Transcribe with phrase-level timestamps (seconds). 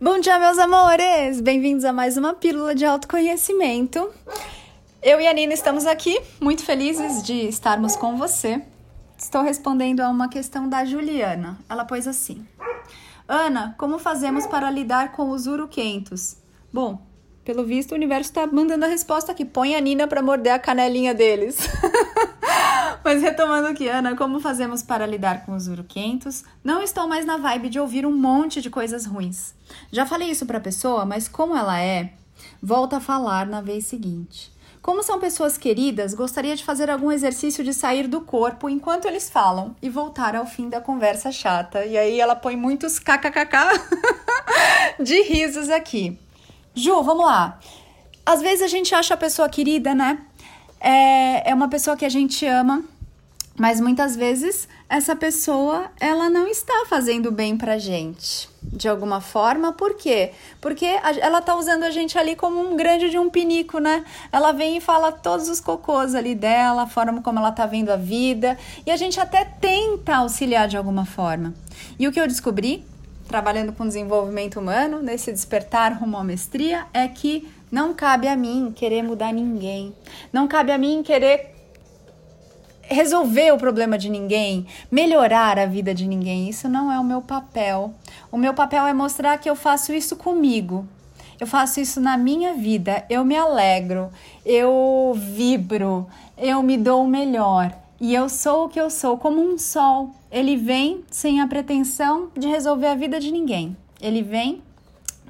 [0.00, 1.40] Bom dia, meus amores!
[1.40, 4.10] Bem-vindos a mais uma Pílula de Autoconhecimento.
[5.00, 8.60] Eu e a Nina estamos aqui, muito felizes de estarmos com você.
[9.16, 11.56] Estou respondendo a uma questão da Juliana.
[11.68, 12.44] Ela pôs assim:
[13.28, 16.38] Ana, como fazemos para lidar com os uruquentos?
[16.72, 17.00] Bom,
[17.44, 19.44] pelo visto, o universo está mandando a resposta aqui.
[19.44, 21.56] Põe a Nina para morder a canelinha deles.
[23.04, 26.42] Mas retomando aqui, Ana, como fazemos para lidar com os uruquentos?
[26.64, 29.54] Não estou mais na vibe de ouvir um monte de coisas ruins.
[29.92, 32.14] Já falei isso para a pessoa, mas como ela é,
[32.62, 34.50] volta a falar na vez seguinte.
[34.80, 39.28] Como são pessoas queridas, gostaria de fazer algum exercício de sair do corpo enquanto eles
[39.28, 41.84] falam e voltar ao fim da conversa chata.
[41.84, 43.80] E aí ela põe muitos kkkk
[45.02, 46.18] de risos aqui.
[46.74, 47.58] Ju, vamos lá.
[48.26, 50.18] Às vezes a gente acha a pessoa querida, né?
[50.80, 52.84] É, é uma pessoa que a gente ama,
[53.56, 59.72] mas muitas vezes essa pessoa ela não está fazendo bem pra gente de alguma forma.
[59.72, 60.32] Por quê?
[60.60, 60.86] Porque
[61.20, 64.04] ela tá usando a gente ali como um grande de um pinico, né?
[64.32, 67.90] Ela vem e fala todos os cocôs ali dela, a forma como ela tá vendo
[67.90, 71.54] a vida, e a gente até tenta auxiliar de alguma forma.
[71.98, 72.84] E o que eu descobri
[73.28, 78.72] trabalhando com desenvolvimento humano, nesse despertar rumo à mestria, é que não cabe a mim
[78.74, 79.94] querer mudar ninguém.
[80.32, 81.53] Não cabe a mim querer
[82.94, 86.48] resolver o problema de ninguém, melhorar a vida de ninguém.
[86.48, 87.92] Isso não é o meu papel.
[88.32, 90.86] O meu papel é mostrar que eu faço isso comigo.
[91.38, 93.04] Eu faço isso na minha vida.
[93.10, 94.10] Eu me alegro,
[94.46, 96.06] eu vibro,
[96.38, 97.72] eu me dou o melhor.
[98.00, 100.10] E eu sou o que eu sou, como um sol.
[100.30, 103.76] Ele vem sem a pretensão de resolver a vida de ninguém.
[104.00, 104.62] Ele vem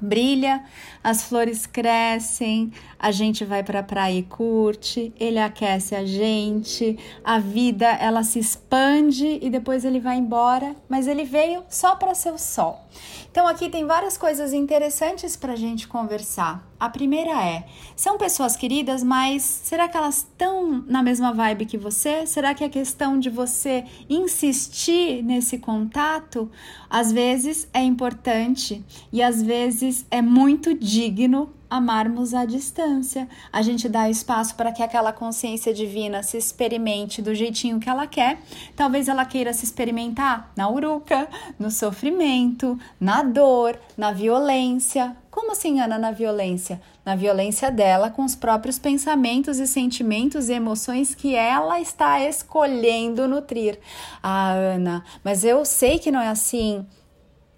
[0.01, 0.63] brilha,
[1.03, 6.97] as flores crescem, a gente vai para a praia e curte, ele aquece a gente,
[7.23, 12.13] a vida ela se expande e depois ele vai embora, mas ele veio só para
[12.13, 12.84] ser o sol.
[13.31, 16.65] Então aqui tem várias coisas interessantes para a gente conversar.
[16.79, 17.65] A primeira é:
[17.95, 22.25] são pessoas queridas, mas será que elas estão na mesma vibe que você?
[22.25, 26.49] Será que a questão de você insistir nesse contato
[26.89, 33.27] às vezes é importante e às vezes é muito digno amarmos à distância.
[33.51, 38.07] A gente dá espaço para que aquela consciência divina se experimente do jeitinho que ela
[38.07, 38.39] quer.
[38.75, 41.27] Talvez ela queira se experimentar na uruca,
[41.59, 45.15] no sofrimento, na dor, na violência.
[45.29, 46.81] Como assim, Ana, na violência?
[47.05, 53.27] Na violência dela com os próprios pensamentos e sentimentos e emoções que ela está escolhendo
[53.27, 53.77] nutrir.
[54.23, 56.85] Ah, Ana, mas eu sei que não é assim.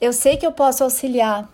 [0.01, 1.49] Eu sei que eu posso auxiliar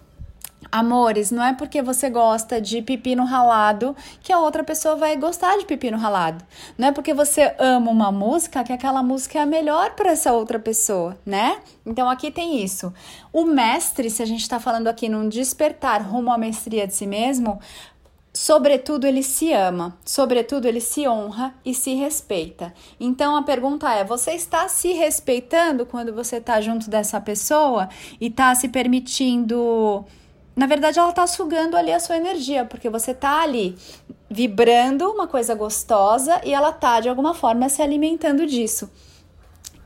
[0.73, 5.55] Amores, não é porque você gosta de pepino ralado que a outra pessoa vai gostar
[5.59, 6.43] de pepino ralado.
[6.75, 10.33] Não é porque você ama uma música que aquela música é a melhor para essa
[10.33, 11.59] outra pessoa, né?
[11.85, 12.91] Então aqui tem isso.
[13.31, 17.05] O mestre, se a gente está falando aqui num despertar rumo à mestria de si
[17.05, 17.59] mesmo,
[18.33, 22.73] sobretudo ele se ama, sobretudo ele se honra e se respeita.
[22.99, 27.89] Então a pergunta é: você está se respeitando quando você está junto dessa pessoa
[28.19, 30.03] e está se permitindo
[30.55, 33.75] na verdade, ela tá sugando ali a sua energia, porque você tá ali
[34.29, 38.89] vibrando uma coisa gostosa e ela tá de alguma forma se alimentando disso.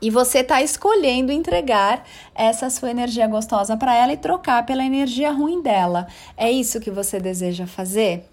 [0.00, 5.32] E você tá escolhendo entregar essa sua energia gostosa para ela e trocar pela energia
[5.32, 6.06] ruim dela.
[6.36, 8.28] É isso que você deseja fazer?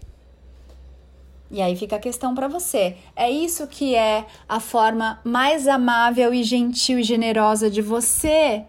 [1.49, 2.97] E aí fica a questão para você.
[3.15, 8.65] É isso que é a forma mais amável e gentil e generosa de você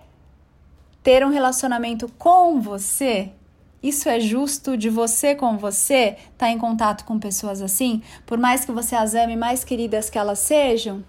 [1.03, 3.31] ter um relacionamento com você?
[3.87, 8.03] Isso é justo de você com você estar tá em contato com pessoas assim?
[8.27, 11.05] Por mais que você as ame, mais queridas que elas sejam?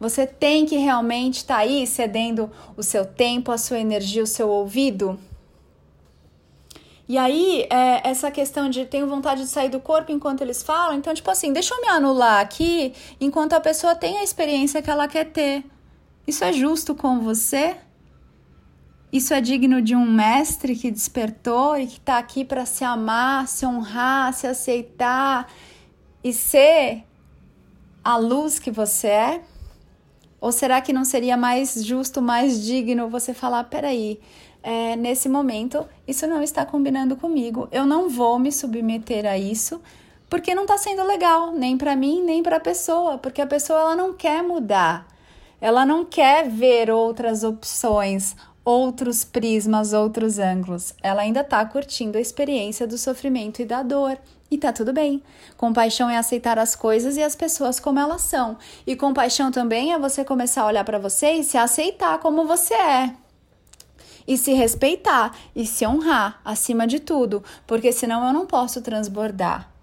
[0.00, 4.26] Você tem que realmente estar tá aí cedendo o seu tempo, a sua energia, o
[4.26, 5.16] seu ouvido?
[7.08, 10.98] E aí, é, essa questão de tenho vontade de sair do corpo enquanto eles falam,
[10.98, 14.90] então, tipo assim, deixa eu me anular aqui enquanto a pessoa tem a experiência que
[14.90, 15.64] ela quer ter.
[16.26, 17.76] Isso é justo com você?
[19.12, 23.46] Isso é digno de um mestre que despertou e que está aqui para se amar,
[23.46, 25.50] se honrar, se aceitar
[26.22, 27.04] e ser
[28.02, 29.42] a luz que você é?
[30.40, 34.20] Ou será que não seria mais justo, mais digno você falar: peraí,
[34.62, 39.80] é, nesse momento isso não está combinando comigo, eu não vou me submeter a isso
[40.28, 43.78] porque não está sendo legal, nem para mim, nem para a pessoa, porque a pessoa
[43.78, 45.06] ela não quer mudar,
[45.60, 48.34] ela não quer ver outras opções,
[48.66, 50.92] outros prismas, outros ângulos.
[51.00, 54.18] Ela ainda está curtindo a experiência do sofrimento e da dor.
[54.50, 55.22] E tá tudo bem.
[55.56, 58.58] Compaixão é aceitar as coisas e as pessoas como elas são.
[58.84, 62.74] E compaixão também é você começar a olhar para você e se aceitar como você
[62.74, 63.14] é.
[64.26, 69.75] e se respeitar e se honrar acima de tudo, porque senão eu não posso transbordar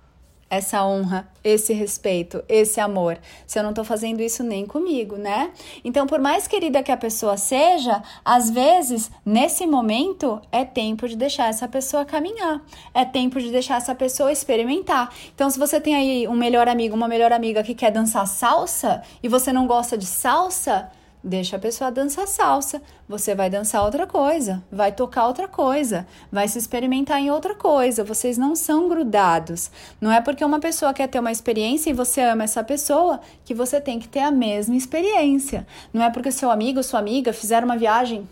[0.54, 3.18] essa honra, esse respeito, esse amor,
[3.48, 5.50] se eu não tô fazendo isso nem comigo, né?
[5.84, 11.18] Então, por mais querida que a pessoa seja, às vezes, nesse momento, é tempo de
[11.18, 12.62] deixar essa pessoa caminhar,
[12.94, 15.12] é tempo de deixar essa pessoa experimentar.
[15.34, 19.02] Então, se você tem aí um melhor amigo, uma melhor amiga que quer dançar salsa
[19.24, 20.92] e você não gosta de salsa,
[21.26, 22.82] Deixa a pessoa dançar salsa.
[23.08, 28.04] Você vai dançar outra coisa, vai tocar outra coisa, vai se experimentar em outra coisa.
[28.04, 29.72] Vocês não são grudados.
[30.02, 33.54] Não é porque uma pessoa quer ter uma experiência e você ama essa pessoa que
[33.54, 35.66] você tem que ter a mesma experiência.
[35.94, 38.28] Não é porque seu amigo ou sua amiga fizeram uma viagem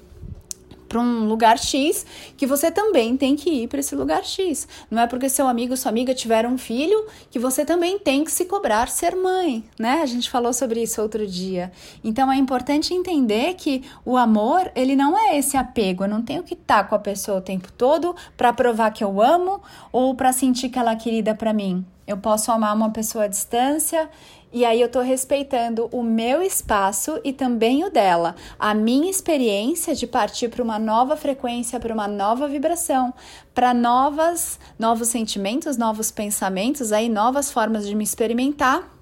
[0.92, 2.06] para um lugar X
[2.36, 4.68] que você também tem que ir para esse lugar X.
[4.90, 8.26] Não é porque seu amigo ou sua amiga tiveram um filho que você também tem
[8.26, 10.02] que se cobrar ser mãe, né?
[10.02, 11.72] A gente falou sobre isso outro dia.
[12.04, 16.04] Então é importante entender que o amor, ele não é esse apego.
[16.04, 19.22] Eu não tenho que estar com a pessoa o tempo todo para provar que eu
[19.22, 19.62] amo
[19.94, 21.86] ou para sentir que ela é querida para mim.
[22.08, 24.10] Eu posso amar uma pessoa à distância
[24.54, 29.96] e aí eu estou respeitando o meu espaço e também o dela, a minha experiência
[29.96, 33.14] de partir para uma nova frequência, para uma nova vibração,
[33.54, 39.01] para novas, novos sentimentos, novos pensamentos, aí novas formas de me experimentar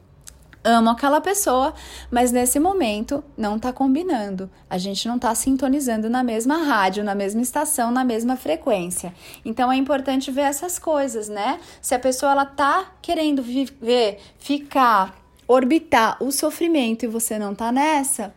[0.63, 1.73] amo aquela pessoa,
[2.11, 4.49] mas nesse momento não está combinando.
[4.69, 9.13] A gente não está sintonizando na mesma rádio, na mesma estação, na mesma frequência.
[9.43, 11.59] Então é importante ver essas coisas, né?
[11.81, 15.15] Se a pessoa ela tá querendo viver, ficar
[15.47, 18.35] orbitar o sofrimento e você não tá nessa,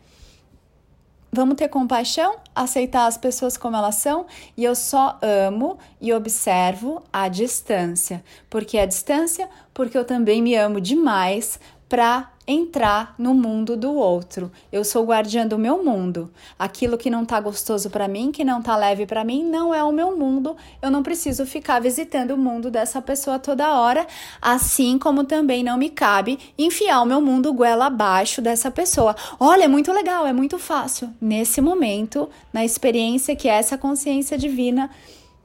[1.30, 4.26] vamos ter compaixão, aceitar as pessoas como elas são
[4.56, 8.24] e eu só amo e observo a distância.
[8.48, 11.58] Porque a distância, porque eu também me amo demais
[11.93, 14.50] para entrar no mundo do outro.
[14.73, 16.31] Eu sou guardiã do meu mundo.
[16.59, 19.85] Aquilo que não tá gostoso para mim, que não tá leve para mim, não é
[19.85, 20.56] o meu mundo.
[20.81, 24.06] Eu não preciso ficar visitando o mundo dessa pessoa toda hora,
[24.41, 29.15] assim como também não me cabe enfiar o meu mundo goela abaixo dessa pessoa.
[29.39, 31.11] Olha, é muito legal, é muito fácil.
[31.21, 34.89] Nesse momento, na experiência que é essa consciência divina,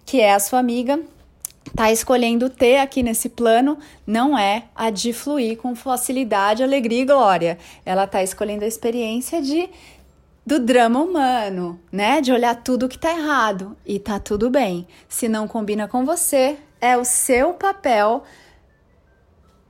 [0.06, 0.98] que é a sua amiga,
[1.76, 7.06] tá escolhendo ter aqui nesse plano não é a de fluir com facilidade, alegria e
[7.06, 7.58] glória.
[7.86, 9.70] Ela tá escolhendo a experiência de
[10.46, 12.22] do drama humano, né?
[12.22, 14.88] De olhar tudo que tá errado e tá tudo bem.
[15.10, 18.24] Se não combina com você, é o seu papel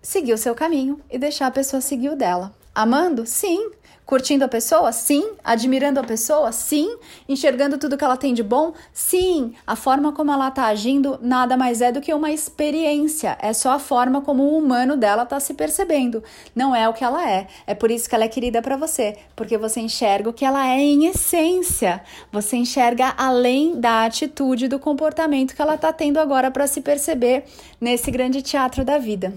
[0.02, 2.54] seguir o seu caminho e deixar a pessoa seguir o dela.
[2.76, 3.26] Amando?
[3.26, 3.72] Sim.
[4.08, 4.94] Curtindo a pessoa?
[4.94, 5.34] Sim.
[5.44, 6.54] Admirando a pessoa?
[6.54, 6.98] Sim.
[7.28, 8.72] Enxergando tudo que ela tem de bom?
[8.94, 9.54] Sim.
[9.68, 13.38] A forma como ela está agindo nada mais é do que uma experiência.
[13.42, 16.24] É só a forma como o humano dela está se percebendo.
[16.56, 17.48] Não é o que ela é.
[17.68, 20.66] É por isso que ela é querida para você, porque você enxerga o que ela
[20.66, 22.02] é em essência.
[22.32, 27.44] Você enxerga além da atitude, do comportamento que ela está tendo agora para se perceber
[27.82, 29.34] nesse grande teatro da vida.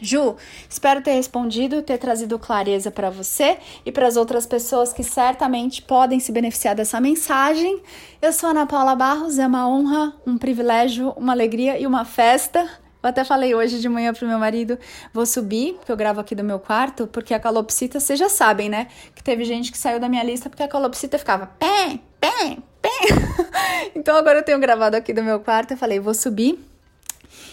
[0.00, 0.36] Ju,
[0.68, 5.82] espero ter respondido, ter trazido clareza para você e para as outras pessoas que certamente
[5.82, 7.82] podem se beneficiar dessa mensagem.
[8.22, 12.68] Eu sou Ana Paula Barros, é uma honra, um privilégio, uma alegria e uma festa.
[13.02, 14.76] Eu até falei hoje de manhã pro meu marido,
[15.12, 18.68] vou subir, porque eu gravo aqui do meu quarto, porque a calopsita, vocês já sabem,
[18.68, 18.88] né?
[19.14, 22.90] Que teve gente que saiu da minha lista porque a calopsita ficava pé, pé, pé.
[23.94, 26.67] então agora eu tenho gravado aqui do meu quarto, eu falei, vou subir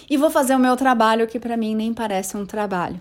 [0.09, 2.99] e vou fazer o meu trabalho que para mim nem parece um trabalho.